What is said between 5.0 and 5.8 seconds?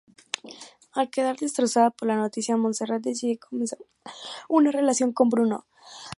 con Bruno.